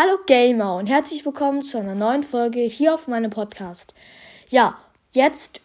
Hallo 0.00 0.16
Gamer 0.26 0.76
und 0.76 0.86
herzlich 0.86 1.26
willkommen 1.26 1.64
zu 1.64 1.76
einer 1.76 1.96
neuen 1.96 2.22
Folge 2.22 2.60
hier 2.60 2.94
auf 2.94 3.08
meinem 3.08 3.32
Podcast. 3.32 3.94
Ja, 4.48 4.78
jetzt 5.10 5.60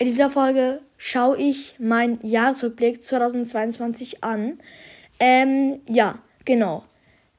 in 0.00 0.08
dieser 0.08 0.28
Folge 0.28 0.80
schaue 0.98 1.38
ich 1.38 1.76
meinen 1.78 2.18
Jahresrückblick 2.20 3.00
2022 3.00 4.24
an. 4.24 4.58
Ähm, 5.20 5.82
ja, 5.88 6.18
genau. 6.44 6.82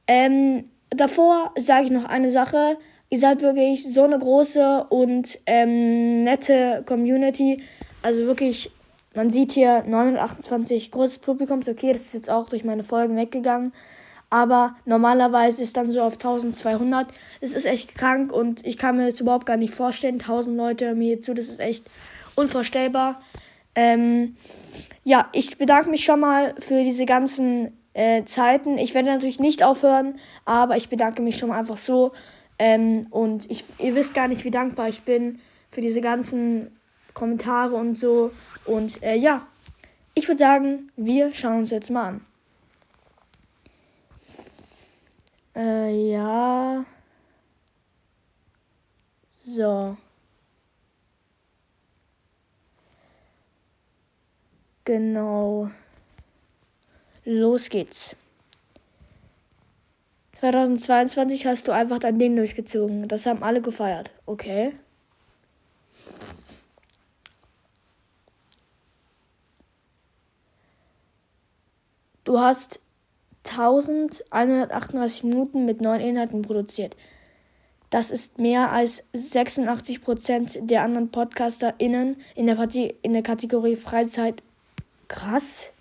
Ähm, 0.08 0.70
davor 0.90 1.52
sage 1.58 1.88
ich 1.88 1.92
noch 1.92 2.06
eine 2.06 2.32
Sache. 2.32 2.78
Ihr 3.10 3.20
seid 3.20 3.42
wirklich 3.42 3.94
so 3.94 4.04
eine 4.04 4.18
große 4.18 4.86
und 4.88 5.40
ähm, 5.48 6.24
nette 6.24 6.82
Community. 6.86 7.62
Also 8.04 8.26
wirklich, 8.26 8.72
man 9.14 9.30
sieht 9.30 9.52
hier 9.52 9.84
928 9.86 10.92
großes 10.92 11.18
Publikums. 11.18 11.68
Okay, 11.68 11.92
das 11.92 12.04
ist 12.04 12.14
jetzt 12.14 12.30
auch 12.30 12.48
durch 12.48 12.64
meine 12.64 12.84
Folgen 12.84 13.18
weggegangen. 13.18 13.74
Aber 14.30 14.76
normalerweise 14.86 15.64
ist 15.64 15.78
dann 15.78 15.92
so 15.92 16.02
auf 16.02 16.14
1200. 16.14 17.08
Es 17.40 17.56
ist 17.56 17.66
echt 17.66 17.96
krank 17.96 18.34
und 18.34 18.66
ich 18.66 18.78
kann 18.78 18.98
mir 18.98 19.10
das 19.10 19.22
überhaupt 19.22 19.46
gar 19.46 19.58
nicht 19.58 19.74
vorstellen. 19.74 20.16
1000 20.16 20.58
Leute 20.58 20.96
mir 20.96 21.22
zu, 21.22 21.34
das 21.34 21.48
ist 21.48 21.60
echt 21.60 21.86
unvorstellbar. 22.36 23.22
Ähm, 23.76 24.36
ja, 25.04 25.30
ich 25.32 25.58
bedanke 25.58 25.90
mich 25.90 26.04
schon 26.04 26.20
mal 26.20 26.56
für 26.60 26.84
diese 26.84 27.06
ganzen 27.06 27.78
äh, 27.94 28.26
Zeiten. 28.26 28.78
Ich 28.78 28.94
werde 28.94 29.10
natürlich 29.10 29.40
nicht 29.40 29.64
aufhören, 29.64 30.20
aber 30.46 30.76
ich 30.76 30.90
bedanke 30.90 31.22
mich 31.22 31.38
schon 31.38 31.50
mal 31.50 31.60
einfach 31.60 31.78
so. 31.78 32.12
Ähm, 32.60 33.08
und 33.12 33.50
ich, 33.50 33.64
ihr 33.80 33.96
wisst 33.96 34.14
gar 34.14 34.28
nicht, 34.28 34.44
wie 34.44 34.52
dankbar 34.52 34.90
ich 34.90 35.02
bin 35.04 35.40
für 35.70 35.82
diese 35.82 36.02
ganzen 36.02 36.78
Kommentare 37.14 37.76
und 37.76 37.98
so. 37.98 38.32
Und 38.66 39.02
äh, 39.02 39.16
ja, 39.16 39.48
ich 40.16 40.28
würde 40.28 40.40
sagen, 40.40 40.92
wir 40.96 41.34
schauen 41.34 41.60
uns 41.60 41.72
jetzt 41.72 41.90
mal 41.90 42.08
an. 42.08 42.27
Äh, 45.58 46.12
ja. 46.12 46.86
So. 49.32 49.98
Genau. 54.86 55.72
Los 57.26 57.70
geht's. 57.70 58.16
2022 60.40 61.48
hast 61.48 61.68
du 61.68 61.72
einfach 61.72 61.98
dein 62.00 62.20
Ding 62.20 62.36
durchgezogen. 62.36 63.08
Das 63.08 63.26
haben 63.26 63.42
alle 63.44 63.62
gefeiert. 63.62 64.12
Okay. 64.28 64.74
Du 72.24 72.40
hast 72.40 72.80
1138 73.52 75.24
Minuten 75.24 75.66
mit 75.66 75.82
neuen 75.82 76.02
Inhalten 76.02 76.42
produziert. 76.42 76.96
Das 77.90 78.12
ist 78.12 78.38
mehr 78.38 78.72
als 78.72 79.04
86% 79.14 80.66
der 80.66 80.84
anderen 80.84 81.10
PodcasterInnen 81.10 82.18
in 82.36 82.46
der, 82.46 82.56
Partie, 82.56 82.96
in 83.02 83.14
der 83.14 83.24
Kategorie 83.24 83.78
Freizeit. 83.78 84.44
Krass. 85.08 85.72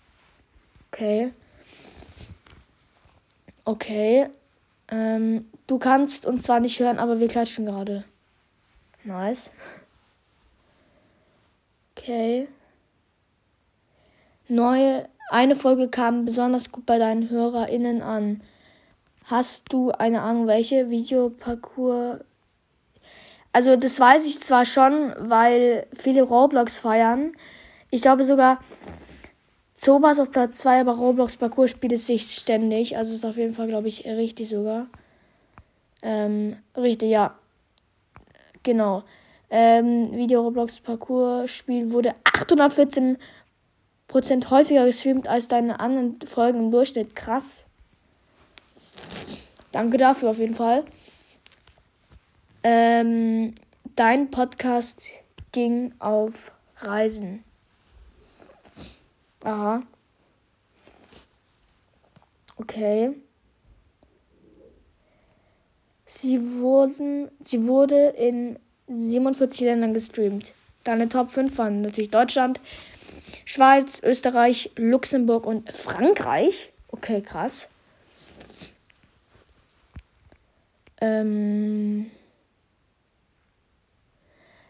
Okay. 0.93 1.33
Okay. 3.65 4.29
Ähm, 4.89 5.51
du 5.67 5.79
kannst 5.79 6.27
uns 6.27 6.45
zwar 6.45 6.61
nicht 6.61 6.79
hören, 6.79 7.01
aber 7.01 7.19
wir 7.19 7.27
klatschen 7.27 7.67
gerade. 7.67 8.05
Nice. 9.03 9.51
Okay. 11.97 12.49
Neue 14.49 15.09
eine 15.31 15.57
Folge 15.57 15.89
kam 15.89 16.25
besonders 16.25 16.73
gut 16.73 16.87
bei 16.87 16.99
deinen 16.99 17.31
HörerInnen 17.31 18.03
an. 18.03 18.43
Hast 19.25 19.73
du 19.73 19.91
eine 19.91 20.23
Ahnung, 20.23 20.47
welche 20.47 20.91
Videoparcours? 20.91 22.21
Also, 23.53 23.77
das 23.77 23.99
weiß 23.99 24.25
ich 24.27 24.41
zwar 24.41 24.65
schon, 24.65 25.15
weil 25.19 25.87
viele 25.93 26.23
Roblox 26.23 26.79
feiern. 26.79 27.33
Ich 27.91 28.03
glaube 28.03 28.25
sogar, 28.25 28.61
Zobas 29.77 30.19
auf 30.19 30.31
Platz 30.31 30.59
2, 30.59 30.81
aber 30.81 30.95
Roblox 30.95 31.37
Parcours 31.37 31.71
spielt 31.71 31.93
es 31.93 32.07
sich 32.07 32.31
ständig. 32.35 32.97
Also 32.97 33.15
ist 33.15 33.27
auf 33.27 33.37
jeden 33.37 33.55
Fall, 33.55 33.69
glaube 33.69 33.89
ich, 33.89 34.07
richtig 34.07 34.49
sogar. 34.49 34.87
Ähm, 36.03 36.57
richtig, 36.75 37.11
ja. 37.11 37.39
Genau. 38.63 39.05
Ähm, 39.51 40.11
Video 40.13 40.41
Roblox 40.41 40.81
Parcours 40.81 41.51
Spiel 41.51 41.93
wurde 41.93 42.15
814 42.25 43.19
Prozent 44.09 44.51
häufiger 44.51 44.85
gestreamt 44.85 45.29
als 45.29 45.49
deine 45.49 45.81
anderen 45.81 46.21
Folgen 46.21 46.61
im 46.61 46.71
Durchschnitt. 46.71 47.17
Krass. 47.17 47.65
Danke 49.73 49.99
dafür 49.99 50.31
auf 50.31 50.39
jeden 50.39 50.55
Fall. 50.55 50.85
Ähm, 52.63 53.55
dein 53.95 54.31
Podcast 54.31 55.11
ging 55.53 55.95
auf 55.99 56.53
Reisen. 56.79 57.45
Aha. 59.45 59.81
Okay. 62.57 63.15
Sie 66.05 66.59
wurden, 66.59 67.31
sie 67.45 67.67
wurde 67.67 68.09
in 68.09 68.59
47 68.89 69.61
Ländern 69.61 69.93
gestreamt. 69.93 70.53
Deine 70.85 71.09
Top 71.09 71.31
5 71.31 71.59
waren 71.59 71.83
natürlich 71.83 72.11
Deutschland, 72.11 72.61
Schweiz, 73.57 74.03
Österreich, 74.03 74.71
Luxemburg 74.77 75.47
und 75.47 75.75
Frankreich. 75.75 76.75
Okay, 76.89 77.23
krass. 77.23 77.69
Ähm 81.01 82.11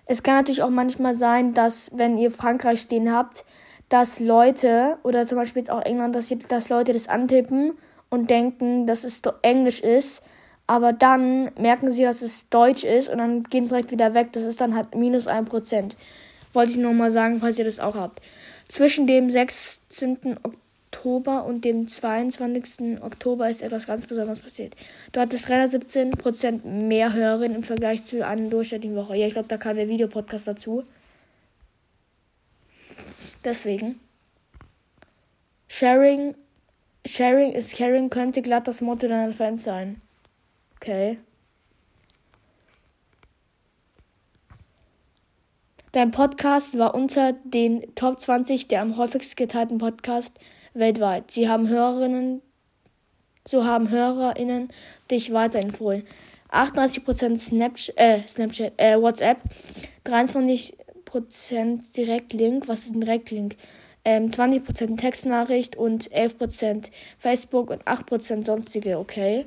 es 0.05 0.23
kann 0.23 0.37
natürlich 0.37 0.63
auch 0.63 0.71
manchmal 0.71 1.15
sein, 1.15 1.53
dass 1.53 1.91
wenn 1.99 2.17
ihr 2.17 2.31
Frankreich 2.31 2.81
stehen 2.83 3.13
habt, 3.13 3.45
dass 3.89 4.21
Leute 4.21 4.99
oder 5.03 5.27
zum 5.27 5.39
Beispiel 5.39 5.63
jetzt 5.63 5.71
auch 5.73 5.83
England, 5.83 6.15
dass, 6.15 6.33
dass 6.49 6.69
Leute 6.69 6.93
das 6.93 7.09
antippen 7.09 7.73
und 8.09 8.31
denken, 8.31 8.87
dass 8.87 9.03
es 9.03 9.21
Englisch 9.43 9.81
ist, 9.81 10.23
aber 10.69 10.93
dann 10.93 11.51
merken 11.59 11.91
sie, 11.91 12.05
dass 12.05 12.23
es 12.23 12.51
Deutsch 12.51 12.85
ist 12.85 13.09
und 13.09 13.19
dann 13.19 13.43
gehen 13.43 13.65
sie 13.65 13.71
direkt 13.71 13.91
wieder 13.91 14.15
weg. 14.15 14.29
Das 14.31 14.45
ist 14.45 14.61
dann 14.61 14.77
halt 14.77 14.95
minus 14.95 15.27
1%. 15.27 15.95
Wollte 16.53 16.71
ich 16.71 16.79
nur 16.79 16.93
mal 16.93 17.11
sagen, 17.11 17.41
falls 17.41 17.59
ihr 17.59 17.65
das 17.65 17.81
auch 17.81 17.97
habt. 17.97 18.21
Zwischen 18.69 19.07
dem 19.07 19.31
16. 19.31 20.39
Oktober 20.43 21.45
und 21.45 21.65
dem 21.65 21.89
22. 21.89 23.03
Oktober 23.03 23.49
ist 23.49 23.63
etwas 23.63 23.87
ganz 23.87 24.07
Besonderes 24.07 24.41
passiert. 24.41 24.75
Du 25.13 25.21
hattest 25.21 25.49
317% 25.49 26.65
mehr 26.65 27.13
Hörerinnen 27.13 27.59
im 27.59 27.63
Vergleich 27.63 28.05
zu 28.05 28.27
einer 28.27 28.49
durchschnittlichen 28.49 28.97
Woche. 28.97 29.17
Ja, 29.17 29.27
ich 29.27 29.35
glaube, 29.35 29.49
da 29.49 29.57
kam 29.57 29.77
der 29.77 29.89
Videopodcast 29.89 30.49
dazu. 30.49 30.85
Deswegen. 33.45 34.01
Sharing, 35.69 36.35
sharing 37.07 37.53
is 37.53 37.73
caring 37.73 38.11
könnte 38.11 38.43
glatt 38.43 38.67
das 38.67 38.81
Motto 38.81 39.07
deiner 39.07 39.33
Fans 39.33 39.63
sein. 39.65 40.01
Okay. 40.77 41.19
Dein 45.97 46.11
Podcast 46.11 46.77
war 46.77 46.95
unter 46.95 47.33
den 47.33 47.95
Top 47.95 48.21
20 48.21 48.69
der 48.69 48.83
am 48.83 48.99
häufigsten 48.99 49.35
geteilten 49.37 49.79
Podcast 49.79 50.35
weltweit. 50.75 51.31
Sie 51.31 51.49
haben 51.49 51.71
Hörerinnen, 51.71 52.43
so 53.49 53.65
haben 53.65 53.89
HörerInnen 53.89 54.69
dich 55.11 55.33
weiterempfohlen. 55.33 56.07
38% 56.51 57.39
Snapchat, 57.39 57.97
äh, 57.97 58.29
Snapchat, 58.29 58.75
äh, 58.77 59.01
WhatsApp, 59.01 59.39
23% 60.05 60.75
Direktlink, 61.97 62.69
was 62.69 62.81
ist 62.81 62.95
ein 62.95 63.01
Direktlink? 63.01 63.57
Ähm, 64.05 64.31
20% 64.31 64.99
Textnachricht 64.99 65.77
und 65.77 66.13
11% 66.13 66.91
Facebook 67.17 67.71
und 67.71 67.89
8% 67.89 68.45
sonstige, 68.45 68.99
okay. 68.99 69.47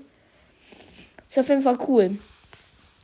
Ist 1.30 1.38
auf 1.38 1.48
jeden 1.48 1.62
Fall 1.62 1.78
cool. 1.88 2.18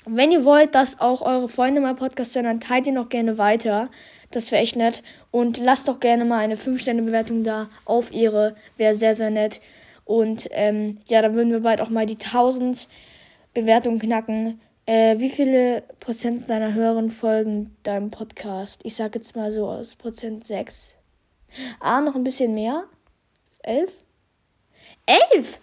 Wenn 0.07 0.31
ihr 0.31 0.45
wollt, 0.45 0.75
dass 0.75 0.99
auch 0.99 1.21
eure 1.21 1.47
Freunde 1.47 1.81
mal 1.81 1.95
Podcast 1.95 2.35
hören, 2.35 2.45
dann 2.45 2.59
teilt 2.59 2.85
ihr 2.85 2.93
noch 2.93 3.09
gerne 3.09 3.37
weiter. 3.37 3.89
Das 4.31 4.51
wäre 4.51 4.61
echt 4.61 4.75
nett. 4.75 5.01
Und 5.31 5.57
lasst 5.57 5.87
doch 5.87 5.99
gerne 5.99 6.25
mal 6.25 6.39
eine 6.39 6.55
5-Sterne-Bewertung 6.55 7.43
da 7.43 7.69
auf 7.85 8.11
ihre. 8.11 8.55
Wäre 8.77 8.93
sehr, 8.93 9.13
sehr 9.13 9.31
nett. 9.31 9.61
Und 10.03 10.47
ähm, 10.51 10.99
ja, 11.07 11.21
dann 11.21 11.33
würden 11.33 11.51
wir 11.51 11.61
bald 11.61 11.81
auch 11.81 11.89
mal 11.89 12.05
die 12.05 12.19
1000 12.19 12.87
Bewertungen 13.53 13.99
knacken. 13.99 14.61
Äh, 14.85 15.17
wie 15.17 15.29
viele 15.29 15.81
Prozent 15.99 16.47
deiner 16.49 16.73
Hörerinnen 16.75 17.09
folgen 17.09 17.75
deinem 17.81 18.11
Podcast? 18.11 18.81
Ich 18.83 18.95
sage 18.95 19.17
jetzt 19.17 19.35
mal 19.35 19.51
so 19.51 19.67
aus 19.67 19.95
Prozent 19.95 20.45
6. 20.45 20.97
Ah, 21.79 22.01
noch 22.01 22.15
ein 22.15 22.23
bisschen 22.23 22.53
mehr. 22.53 22.83
11? 23.63 23.91
11! 25.33 25.59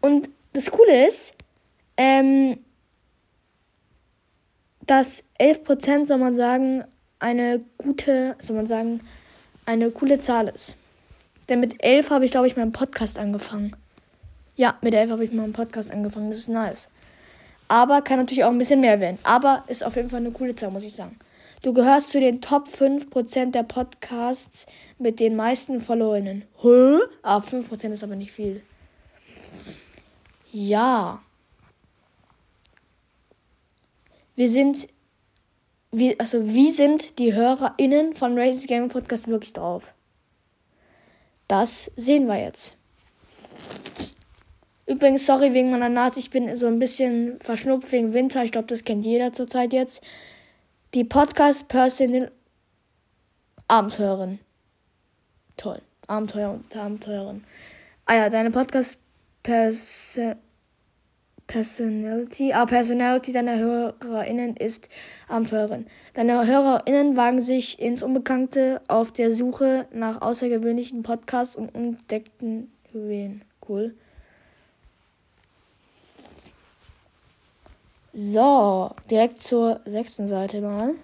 Und 0.00 0.30
das 0.54 0.70
Coole 0.70 1.06
ist, 1.06 1.34
ähm, 1.98 2.58
dass 4.86 5.24
11%, 5.40 6.06
soll 6.06 6.18
man 6.18 6.34
sagen, 6.34 6.84
eine 7.18 7.60
gute, 7.78 8.36
soll 8.38 8.56
man 8.56 8.66
sagen, 8.66 9.00
eine 9.64 9.90
coole 9.90 10.18
Zahl 10.18 10.48
ist. 10.48 10.76
Denn 11.48 11.60
mit 11.60 11.82
11 11.82 12.10
habe 12.10 12.24
ich, 12.24 12.30
glaube 12.30 12.46
ich, 12.46 12.56
meinen 12.56 12.72
Podcast 12.72 13.18
angefangen. 13.18 13.76
Ja, 14.56 14.76
mit 14.80 14.92
der 14.92 15.02
11 15.02 15.10
habe 15.10 15.24
ich 15.24 15.32
mal 15.32 15.44
einen 15.44 15.52
Podcast 15.52 15.92
angefangen. 15.92 16.30
Das 16.30 16.38
ist 16.38 16.48
nice. 16.48 16.88
Aber 17.68 18.02
kann 18.02 18.18
natürlich 18.18 18.44
auch 18.44 18.50
ein 18.50 18.58
bisschen 18.58 18.80
mehr 18.80 19.00
werden. 19.00 19.18
Aber 19.22 19.64
ist 19.66 19.84
auf 19.84 19.96
jeden 19.96 20.08
Fall 20.08 20.20
eine 20.20 20.30
coole 20.30 20.54
Zahl, 20.54 20.70
muss 20.70 20.84
ich 20.84 20.94
sagen. 20.94 21.18
Du 21.62 21.72
gehörst 21.72 22.10
zu 22.10 22.20
den 22.20 22.40
Top 22.40 22.68
5% 22.68 23.50
der 23.50 23.64
Podcasts 23.64 24.66
mit 24.98 25.20
den 25.20 25.36
meisten 25.36 25.80
Followerinnen. 25.80 26.44
Hä? 26.62 26.98
Ah, 27.22 27.38
5% 27.38 27.92
ist 27.92 28.04
aber 28.04 28.16
nicht 28.16 28.32
viel. 28.32 28.62
Ja. 30.52 31.22
Wir 34.36 34.48
sind. 34.48 34.88
Wie, 35.92 36.18
also, 36.20 36.46
wie 36.46 36.70
sind 36.70 37.18
die 37.18 37.34
HörerInnen 37.34 38.14
von 38.14 38.38
Races 38.38 38.66
Gaming 38.66 38.90
Podcast 38.90 39.28
wirklich 39.28 39.52
drauf? 39.52 39.94
Das 41.48 41.90
sehen 41.96 42.26
wir 42.26 42.38
jetzt. 42.38 42.76
Übrigens, 44.86 45.26
sorry 45.26 45.52
wegen 45.52 45.70
meiner 45.70 45.88
Nase, 45.88 46.20
ich 46.20 46.30
bin 46.30 46.54
so 46.54 46.66
ein 46.66 46.78
bisschen 46.78 47.40
verschnupft 47.40 47.90
wegen 47.92 48.12
Winter. 48.12 48.44
Ich 48.44 48.52
glaube, 48.52 48.68
das 48.68 48.84
kennt 48.84 49.04
jeder 49.04 49.32
zurzeit 49.32 49.72
jetzt. 49.72 50.00
Die 50.94 51.04
Podcast-Personal 51.04 52.30
Abenteuerin. 53.68 54.38
Toll. 55.56 55.82
Abenteuer 56.06 56.50
und 56.50 56.76
Abenteuerin. 56.76 57.44
Ah 58.04 58.14
ja, 58.14 58.28
deine 58.28 58.50
Podcast-Personality, 61.46 62.52
ah, 62.52 62.66
Personality 62.66 63.32
deiner 63.32 63.56
HörerInnen 63.56 64.56
ist 64.56 64.88
Abenteuerin. 65.28 65.86
Deine 66.14 66.46
HörerInnen 66.46 67.16
wagen 67.16 67.40
sich 67.40 67.78
ins 67.78 68.02
Unbekannte 68.02 68.80
auf 68.88 69.12
der 69.12 69.34
Suche 69.34 69.86
nach 69.92 70.20
außergewöhnlichen 70.22 71.02
Podcasts 71.02 71.56
und 71.56 71.74
entdeckten 71.74 72.72
Juwelen. 72.92 73.44
Cool. 73.66 73.94
So, 78.12 78.90
direkt 79.10 79.38
zur 79.38 79.80
sechsten 79.84 80.26
Seite 80.26 80.60
mal. 80.60 80.94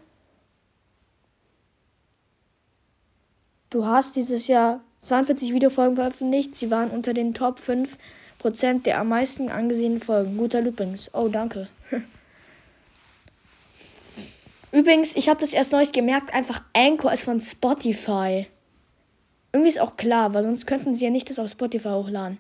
Du 3.71 3.87
hast 3.87 4.17
dieses 4.17 4.49
Jahr 4.49 4.81
42 5.01 5.53
Videofolgen 5.53 5.97
veröffentlicht. 5.97 6.57
Sie 6.57 6.71
waren 6.71 6.91
unter 6.91 7.15
den 7.15 7.35
Top 7.35 7.59
5% 7.59 7.97
der 8.87 8.99
am 8.99 9.09
meisten 9.09 9.49
angesehenen 9.49 9.99
Folgen. 9.99 10.37
Guter 10.37 10.61
Loopings. 10.61 11.11
Oh, 11.15 11.29
danke. 11.29 11.69
Übrigens, 14.73 15.17
ich 15.17 15.29
habe 15.29 15.41
das 15.41 15.53
erst 15.53 15.73
neulich 15.73 15.93
gemerkt, 15.93 16.35
einfach 16.35 16.63
Anchor 16.75 17.13
ist 17.13 17.25
von 17.25 17.41
Spotify. 17.41 18.47
Irgendwie 19.53 19.69
ist 19.69 19.81
auch 19.81 19.97
klar, 19.97 20.33
weil 20.35 20.43
sonst 20.43 20.67
könnten 20.67 20.95
sie 20.95 21.05
ja 21.05 21.11
nicht 21.11 21.29
das 21.29 21.39
auf 21.39 21.51
Spotify 21.51 21.91
hochladen. 21.91 22.39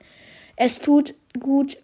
Es 0.56 0.78
tut 0.78 1.14
gut, 1.38 1.76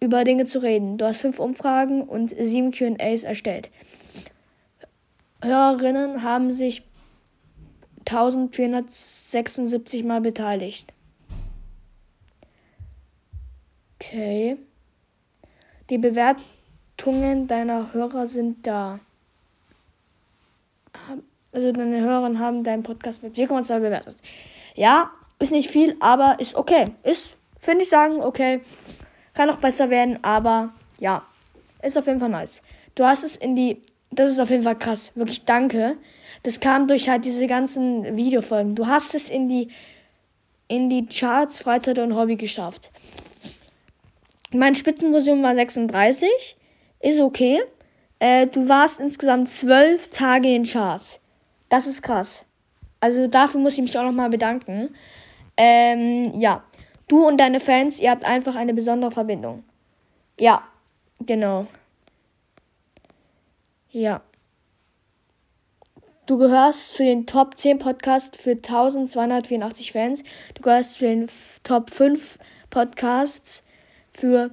über 0.00 0.24
Dinge 0.24 0.44
zu 0.44 0.62
reden. 0.62 0.98
Du 0.98 1.06
hast 1.06 1.20
fünf 1.20 1.38
Umfragen 1.38 2.02
und 2.02 2.34
sieben 2.38 2.70
QAs 2.70 3.24
erstellt. 3.24 3.70
Hörerinnen 5.42 6.22
haben 6.22 6.50
sich 6.50 6.82
1476 8.00 10.04
Mal 10.04 10.20
beteiligt. 10.20 10.92
Okay. 14.00 14.56
Die 15.90 15.98
Bewertungen 15.98 17.48
deiner 17.48 17.92
Hörer 17.92 18.26
sind 18.26 18.66
da. 18.66 19.00
Also 21.52 21.72
deine 21.72 22.00
Hörer 22.00 22.38
haben 22.38 22.62
deinen 22.62 22.82
Podcast 22.82 23.22
mit 23.22 23.34
4,2 23.34 23.80
bewertet. 23.80 24.16
Ja, 24.74 25.10
ist 25.40 25.50
nicht 25.50 25.70
viel, 25.70 25.96
aber 26.00 26.36
ist 26.38 26.54
okay. 26.54 26.84
Ist, 27.02 27.34
finde 27.58 27.84
ich 27.84 27.90
sagen, 27.90 28.20
okay. 28.20 28.60
Kann 29.34 29.48
noch 29.48 29.58
besser 29.58 29.90
werden, 29.90 30.18
aber 30.22 30.72
ja, 31.00 31.22
ist 31.82 31.96
auf 31.96 32.06
jeden 32.06 32.20
Fall 32.20 32.28
nice. 32.28 32.62
Du 32.94 33.04
hast 33.04 33.24
es 33.24 33.36
in 33.36 33.56
die, 33.56 33.82
das 34.10 34.30
ist 34.30 34.40
auf 34.40 34.50
jeden 34.50 34.62
Fall 34.62 34.76
krass, 34.76 35.12
wirklich 35.14 35.44
danke. 35.44 35.96
Das 36.42 36.60
kam 36.60 36.86
durch 36.86 37.08
halt 37.08 37.24
diese 37.24 37.46
ganzen 37.46 38.16
Videofolgen. 38.16 38.74
Du 38.74 38.86
hast 38.86 39.14
es 39.14 39.30
in 39.30 39.48
die, 39.48 39.68
in 40.66 40.90
die 40.90 41.06
Charts 41.06 41.60
Freizeit 41.60 41.98
und 41.98 42.14
Hobby 42.14 42.36
geschafft. 42.36 42.90
Mein 44.52 44.74
Spitzenmuseum 44.74 45.42
war 45.42 45.54
36, 45.54 46.56
ist 47.00 47.20
okay. 47.20 47.60
Äh, 48.18 48.46
du 48.46 48.68
warst 48.68 48.98
insgesamt 49.00 49.48
zwölf 49.48 50.08
Tage 50.08 50.48
in 50.48 50.62
den 50.62 50.70
Charts. 50.70 51.20
Das 51.68 51.86
ist 51.86 52.02
krass. 52.02 52.46
Also 53.00 53.26
dafür 53.28 53.60
muss 53.60 53.74
ich 53.74 53.82
mich 53.82 53.98
auch 53.98 54.02
nochmal 54.02 54.30
bedanken. 54.30 54.94
Ähm, 55.56 56.38
ja. 56.38 56.64
Du 57.08 57.26
und 57.26 57.38
deine 57.38 57.60
Fans, 57.60 58.00
ihr 58.00 58.10
habt 58.10 58.24
einfach 58.24 58.54
eine 58.54 58.74
besondere 58.74 59.10
Verbindung. 59.10 59.64
Ja, 60.38 60.62
genau. 61.20 61.66
Ja. 63.90 64.20
Du 66.26 66.36
gehörst 66.36 66.94
zu 66.94 67.04
den 67.04 67.26
Top 67.26 67.56
10 67.56 67.78
Podcasts 67.78 68.36
für 68.36 68.50
1284 68.50 69.92
Fans. 69.92 70.22
Du 70.54 70.62
gehörst 70.62 70.94
zu 70.94 71.06
den 71.06 71.28
Top 71.64 71.90
5 71.90 72.38
Podcasts 72.68 73.64
für 74.08 74.50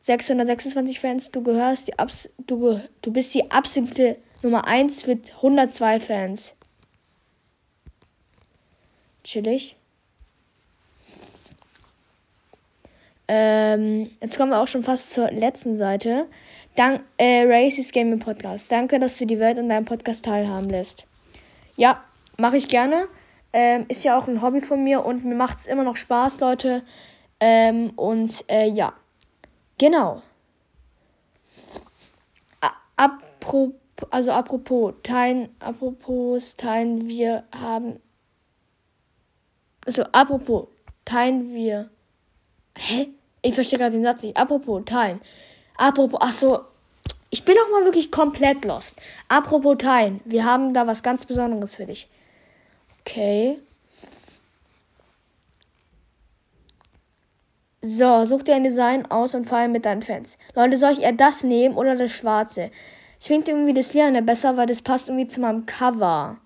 626 0.00 1.00
Fans. 1.00 1.30
Du 1.30 1.42
gehörst 1.42 1.88
die 1.88 1.98
Abs 1.98 2.28
du, 2.46 2.80
du 3.02 3.12
bist 3.12 3.34
die 3.34 3.50
absolute 3.50 4.16
Nummer 4.42 4.66
1 4.66 5.02
für 5.02 5.18
102 5.36 6.00
Fans. 6.00 6.54
Chillig. 9.22 9.76
Ähm, 13.26 14.10
jetzt 14.20 14.36
kommen 14.36 14.50
wir 14.50 14.60
auch 14.60 14.68
schon 14.68 14.82
fast 14.82 15.12
zur 15.12 15.30
letzten 15.30 15.78
Seite. 15.78 16.26
Dank, 16.76 17.02
äh, 17.16 17.44
Races 17.46 17.92
Gaming 17.92 18.18
Podcast. 18.18 18.70
Danke, 18.70 18.98
dass 18.98 19.16
du 19.16 19.26
die 19.26 19.38
Welt 19.38 19.56
in 19.56 19.68
deinem 19.68 19.86
Podcast 19.86 20.24
teilhaben 20.24 20.68
lässt. 20.68 21.04
Ja, 21.76 22.04
mache 22.36 22.56
ich 22.56 22.68
gerne. 22.68 23.08
Ähm, 23.52 23.86
ist 23.88 24.04
ja 24.04 24.18
auch 24.18 24.28
ein 24.28 24.42
Hobby 24.42 24.60
von 24.60 24.82
mir 24.82 25.04
und 25.06 25.24
mir 25.24 25.36
macht 25.36 25.58
es 25.58 25.66
immer 25.68 25.84
noch 25.84 25.96
Spaß, 25.96 26.40
Leute. 26.40 26.82
Ähm, 27.46 27.90
und 27.96 28.42
äh, 28.48 28.68
ja, 28.68 28.94
genau. 29.76 30.22
Apropos, 32.96 33.74
also 34.10 34.30
apropos, 34.30 34.94
teilen, 35.02 35.54
apropos, 35.58 36.56
teilen 36.56 37.06
wir 37.06 37.44
haben. 37.54 38.00
Also 39.84 40.04
apropos, 40.12 40.68
teilen 41.04 41.52
wir 41.52 41.90
Hä? 42.76 43.08
Ich 43.42 43.54
verstehe 43.54 43.78
gerade 43.78 43.92
den 43.92 44.02
Satz 44.02 44.22
nicht. 44.22 44.36
Apropos 44.36 44.82
teilen. 44.84 45.20
Apropos, 45.76 46.18
ach 46.22 46.32
so. 46.32 46.60
Ich 47.30 47.44
bin 47.44 47.56
auch 47.58 47.70
mal 47.70 47.84
wirklich 47.84 48.10
komplett 48.10 48.64
lost. 48.64 48.96
Apropos 49.28 49.76
teilen. 49.78 50.20
Wir 50.24 50.44
haben 50.44 50.72
da 50.72 50.86
was 50.86 51.02
ganz 51.02 51.26
Besonderes 51.26 51.74
für 51.74 51.86
dich. 51.86 52.08
Okay. 53.00 53.58
So, 57.86 58.24
such 58.24 58.44
dir 58.44 58.54
ein 58.54 58.64
Design 58.64 59.04
aus 59.10 59.34
und 59.34 59.46
feier 59.46 59.68
mit 59.68 59.84
deinen 59.84 60.00
Fans. 60.00 60.38
Leute, 60.54 60.78
soll 60.78 60.92
ich 60.92 61.02
eher 61.02 61.12
das 61.12 61.44
nehmen 61.44 61.76
oder 61.76 61.94
das 61.94 62.12
schwarze? 62.12 62.70
Ich 63.20 63.26
finde 63.26 63.50
irgendwie 63.50 63.74
das 63.74 63.92
Lila 63.92 64.22
besser, 64.22 64.56
weil 64.56 64.64
das 64.64 64.80
passt 64.80 65.10
irgendwie 65.10 65.28
zu 65.28 65.42
meinem 65.42 65.66
Cover. 65.66 66.38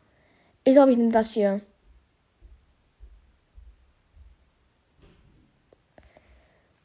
Ich 0.64 0.75
glaube, 0.75 0.90
ich 0.90 0.97
nehme 0.97 1.12
das 1.12 1.33
hier. 1.35 1.61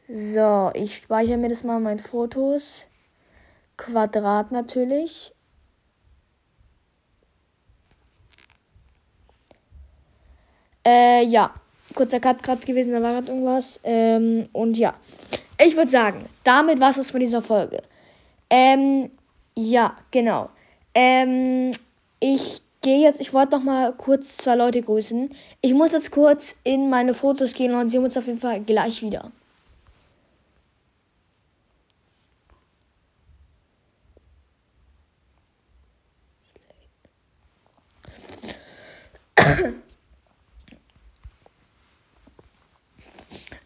So, 0.08 0.70
ich 0.76 0.98
speichere 0.98 1.38
mir 1.38 1.50
das 1.50 1.64
mal 1.64 1.78
in 1.78 1.84
meinen 1.84 2.00
Fotos. 2.00 2.86
Quadrat 3.78 4.52
natürlich. 4.52 5.34
Äh, 10.86 11.24
ja. 11.26 11.56
Kurzer 11.94 12.20
Cut 12.20 12.44
gerade 12.44 12.66
gewesen, 12.66 12.94
da 12.94 13.02
war 13.02 13.14
gerade 13.14 13.28
irgendwas. 13.28 13.80
Ähm, 13.84 14.50
und 14.52 14.78
ja. 14.78 14.94
Ich 15.64 15.76
würde 15.76 15.90
sagen, 15.90 16.26
damit 16.44 16.80
war 16.80 16.98
es 16.98 17.12
von 17.12 17.20
dieser 17.20 17.42
Folge. 17.42 17.84
Ähm, 18.50 19.12
ja, 19.56 19.96
genau. 20.12 20.50
Ähm, 20.96 21.72
ich 22.20 22.62
gehe 22.82 23.00
jetzt, 23.00 23.22
ich 23.22 23.34
wollte 23.34 23.54
noch 23.58 23.64
mal 23.64 23.94
kurz 23.94 24.38
zwei 24.38 24.56
Leute 24.56 24.82
grüßen. 24.82 25.30
Ich 25.62 25.74
muss 25.74 25.92
jetzt 25.92 26.12
kurz 26.12 26.56
in 26.64 26.90
meine 26.90 27.14
Fotos 27.14 27.54
gehen 27.54 27.74
und 27.74 27.90
sehen 27.90 28.04
uns 28.04 28.18
auf 28.18 28.28
jeden 28.28 28.40
Fall 28.40 28.62
gleich 28.62 29.02
wieder. 29.02 29.32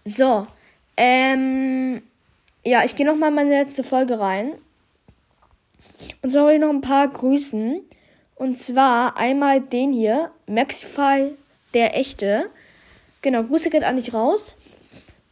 So, 0.08 0.48
ähm, 0.96 2.02
ja, 2.64 2.86
ich 2.86 2.96
gehe 2.96 3.06
noch 3.06 3.18
mal 3.18 3.28
in 3.28 3.34
meine 3.34 3.50
letzte 3.50 3.84
Folge 3.84 4.20
rein. 4.20 4.54
Und 6.22 6.30
zwar 6.30 6.44
wollte 6.44 6.56
ich 6.56 6.62
noch 6.62 6.70
ein 6.70 6.82
paar 6.82 7.10
grüßen. 7.10 7.82
Und 8.36 8.58
zwar 8.58 9.18
einmal 9.18 9.60
den 9.60 9.92
hier, 9.92 10.32
Maxify, 10.48 11.36
der 11.74 11.98
echte. 11.98 12.50
Genau, 13.22 13.44
Grüße 13.44 13.70
geht 13.70 13.84
eigentlich 13.84 14.14
raus. 14.14 14.56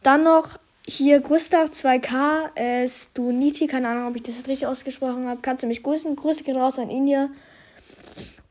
Dann 0.02 0.24
noch 0.24 0.58
hier 0.86 1.20
Gustav 1.20 1.70
2K, 1.70 2.54
äh, 2.54 2.86
Stuniti, 2.86 3.66
keine 3.66 3.88
Ahnung, 3.88 4.08
ob 4.08 4.16
ich 4.16 4.24
das 4.24 4.46
richtig 4.46 4.66
ausgesprochen 4.66 5.26
habe. 5.26 5.40
Kannst 5.40 5.62
du 5.62 5.66
mich 5.66 5.82
grüßen? 5.82 6.16
Grüße 6.16 6.44
gehen 6.44 6.56
raus 6.56 6.78
an 6.78 6.90
ihn 6.90 7.06
hier. 7.06 7.30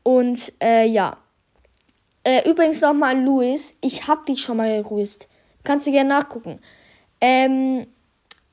Und 0.02 0.52
äh, 0.60 0.86
ja. 0.86 1.18
Äh, 2.24 2.50
übrigens 2.50 2.80
nochmal 2.80 3.14
an 3.14 3.24
Luis. 3.24 3.76
Ich 3.80 4.08
hab 4.08 4.26
dich 4.26 4.40
schon 4.40 4.56
mal 4.56 4.82
gegrüßt. 4.82 5.28
Kannst 5.66 5.86
du 5.86 5.90
gerne 5.90 6.08
nachgucken. 6.08 6.60
Ähm, 7.20 7.82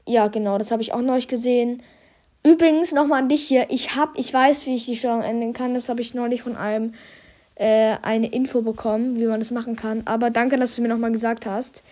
ja, 0.07 0.27
genau, 0.29 0.57
das 0.57 0.71
habe 0.71 0.81
ich 0.81 0.93
auch 0.93 1.01
neulich 1.01 1.27
gesehen. 1.27 1.83
Übrigens 2.43 2.91
nochmal 2.91 3.21
an 3.21 3.29
dich 3.29 3.47
hier. 3.47 3.67
Ich 3.69 3.95
hab, 3.95 4.17
ich 4.17 4.33
weiß, 4.33 4.65
wie 4.65 4.75
ich 4.75 4.85
die 4.85 4.95
Steuerung 4.95 5.21
ändern 5.21 5.53
kann. 5.53 5.75
Das 5.75 5.89
habe 5.89 6.01
ich 6.01 6.15
neulich 6.15 6.41
von 6.41 6.57
einem 6.57 6.93
äh, 7.53 7.97
eine 8.01 8.27
Info 8.27 8.63
bekommen, 8.63 9.19
wie 9.19 9.27
man 9.27 9.39
das 9.39 9.51
machen 9.51 9.75
kann. 9.75 10.01
Aber 10.05 10.31
danke, 10.31 10.57
dass 10.57 10.75
du 10.75 10.81
mir 10.81 10.87
nochmal 10.87 11.11
gesagt 11.11 11.45
hast. 11.45 11.83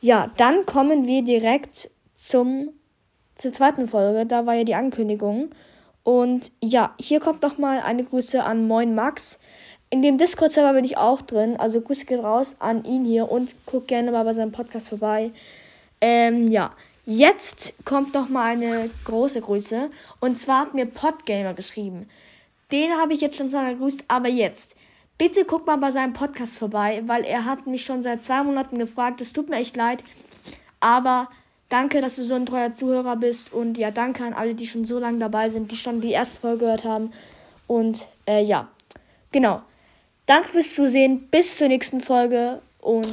Ja, 0.00 0.30
dann 0.36 0.66
kommen 0.66 1.08
wir 1.08 1.22
direkt 1.22 1.90
zum, 2.14 2.70
zur 3.34 3.52
zweiten 3.52 3.88
Folge. 3.88 4.24
Da 4.24 4.46
war 4.46 4.54
ja 4.54 4.62
die 4.62 4.76
Ankündigung. 4.76 5.50
Und 6.04 6.52
ja, 6.62 6.94
hier 7.00 7.18
kommt 7.18 7.42
nochmal 7.42 7.80
eine 7.80 8.04
Grüße 8.04 8.42
an 8.42 8.68
Moin 8.68 8.94
Max. 8.94 9.40
In 9.92 10.00
dem 10.00 10.16
Discord-Server 10.16 10.72
bin 10.72 10.86
ich 10.86 10.96
auch 10.96 11.20
drin. 11.20 11.58
Also 11.58 11.82
Grüße 11.82 12.06
geht 12.06 12.22
raus 12.22 12.56
an 12.60 12.82
ihn 12.84 13.04
hier 13.04 13.30
und 13.30 13.54
guck 13.66 13.86
gerne 13.88 14.10
mal 14.10 14.24
bei 14.24 14.32
seinem 14.32 14.50
Podcast 14.50 14.88
vorbei. 14.88 15.32
Ähm, 16.00 16.48
ja. 16.48 16.72
Jetzt 17.04 17.74
kommt 17.84 18.14
nochmal 18.14 18.52
eine 18.52 18.88
große 19.04 19.42
Grüße. 19.42 19.90
Und 20.18 20.38
zwar 20.38 20.60
hat 20.60 20.72
mir 20.72 20.86
Podgamer 20.86 21.52
geschrieben. 21.52 22.08
Den 22.70 22.92
habe 22.92 23.12
ich 23.12 23.20
jetzt 23.20 23.36
schon 23.36 23.50
zweimal 23.50 23.74
gegrüßt, 23.74 24.04
aber 24.08 24.30
jetzt. 24.30 24.76
Bitte 25.18 25.44
guck 25.44 25.66
mal 25.66 25.76
bei 25.76 25.90
seinem 25.90 26.14
Podcast 26.14 26.56
vorbei, 26.56 27.02
weil 27.04 27.24
er 27.24 27.44
hat 27.44 27.66
mich 27.66 27.84
schon 27.84 28.00
seit 28.00 28.24
zwei 28.24 28.42
Monaten 28.42 28.78
gefragt. 28.78 29.20
Es 29.20 29.34
tut 29.34 29.50
mir 29.50 29.56
echt 29.56 29.76
leid. 29.76 30.02
Aber 30.80 31.28
danke, 31.68 32.00
dass 32.00 32.16
du 32.16 32.24
so 32.24 32.34
ein 32.34 32.46
treuer 32.46 32.72
Zuhörer 32.72 33.16
bist. 33.16 33.52
Und 33.52 33.76
ja, 33.76 33.90
danke 33.90 34.24
an 34.24 34.32
alle, 34.32 34.54
die 34.54 34.66
schon 34.66 34.86
so 34.86 34.98
lange 34.98 35.18
dabei 35.18 35.50
sind, 35.50 35.70
die 35.70 35.76
schon 35.76 36.00
die 36.00 36.12
erste 36.12 36.40
Folge 36.40 36.60
gehört 36.60 36.86
haben. 36.86 37.12
Und 37.66 38.08
äh, 38.26 38.42
ja, 38.42 38.68
genau. 39.32 39.60
Danke 40.32 40.48
fürs 40.48 40.74
Zusehen. 40.74 41.28
Bis 41.30 41.58
zur 41.58 41.68
nächsten 41.68 42.00
Folge 42.00 42.62
und 42.80 43.06